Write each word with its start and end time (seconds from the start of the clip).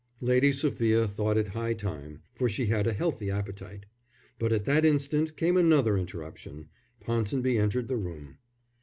Lady 0.21 0.51
Sophia 0.51 1.07
thought 1.07 1.37
it 1.37 1.49
high 1.49 1.75
time, 1.75 2.23
for 2.33 2.49
she 2.49 2.65
had 2.65 2.87
a 2.87 2.91
healthy 2.91 3.29
appetite. 3.29 3.85
But 4.39 4.51
at 4.51 4.65
that 4.65 4.83
instant 4.83 5.37
came 5.37 5.55
another 5.57 5.95
interruption. 5.95 6.69
Ponsonby 7.01 7.59
entered 7.59 7.87
the 7.87 7.97
room. 7.97 8.39